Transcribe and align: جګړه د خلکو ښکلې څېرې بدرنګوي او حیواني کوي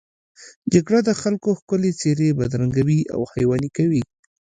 جګړه 0.73 0.99
د 1.07 1.09
خلکو 1.21 1.49
ښکلې 1.59 1.91
څېرې 1.99 2.29
بدرنګوي 2.39 2.99
او 3.13 3.21
حیواني 3.33 3.69
کوي 3.77 4.01